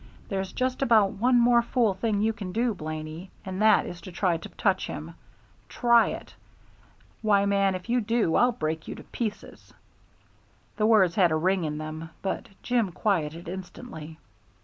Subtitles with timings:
[0.29, 4.35] There's just about one more fool thing you can do, Blaney, and that is try
[4.37, 5.13] to touch him.
[5.69, 6.33] Try it!
[7.21, 9.75] Why, man, if you do I'll break you to pieces."
[10.77, 14.17] The words had a ring in them, but Jim quieted instantly.